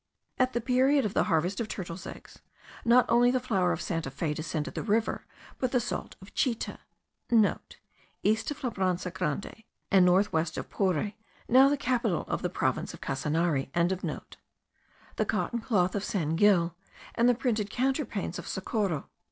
At 0.39 0.53
the 0.53 0.61
period 0.61 1.05
of 1.05 1.13
the 1.13 1.25
harvest 1.25 1.59
of 1.59 1.67
turtles' 1.67 2.07
eggs, 2.07 2.39
not 2.83 3.05
only 3.07 3.29
the 3.29 3.39
flour 3.39 3.71
of 3.71 3.83
Santa 3.83 4.09
Fe 4.09 4.33
descended 4.33 4.73
the 4.73 4.81
river, 4.81 5.27
but 5.59 5.71
the 5.71 5.79
salt 5.79 6.15
of 6.23 6.33
Chita,* 6.33 6.79
(* 7.07 7.29
East 8.23 8.49
of 8.49 8.63
Labranza 8.63 9.13
Grande, 9.13 9.61
and 9.91 10.03
the 10.07 10.11
north 10.11 10.33
west 10.33 10.57
of 10.57 10.71
Pore, 10.71 11.13
now 11.47 11.69
the 11.69 11.77
capital 11.77 12.23
of 12.29 12.41
the 12.41 12.49
province 12.49 12.95
of 12.95 13.01
Casanare.) 13.01 13.69
the 15.17 15.25
cotton 15.27 15.59
cloth 15.61 15.93
of 15.93 16.03
San 16.03 16.35
Gil, 16.35 16.75
and 17.13 17.29
the 17.29 17.35
printed 17.35 17.69
counterpanes 17.69 18.39
of 18.39 18.47
Socorro. 18.47 19.07